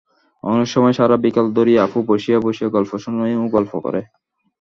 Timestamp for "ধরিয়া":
1.53-1.81